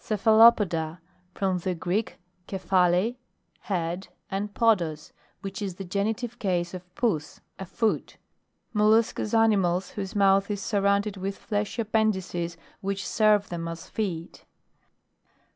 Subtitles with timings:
[0.00, 0.98] CEPHALOPODA.
[1.34, 3.14] From the Greek ke phale,
[3.60, 5.12] head, and podos,
[5.42, 8.16] which is the genitive case of pons, a foot.
[8.72, 14.44] Mol luscous animals whose mouth i: surrounded with fleshy appendices which serve them as feet.